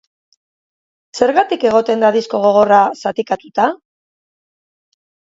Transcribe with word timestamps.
Zergatik 1.17 1.65
egoten 1.71 2.01
da 2.05 2.09
disko 2.15 2.39
gogorra 2.45 2.79
zatikatuta? 3.03 3.67